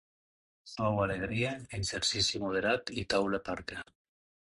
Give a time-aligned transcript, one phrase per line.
[0.69, 3.85] Suau alegria, exercici moderat i taula parca.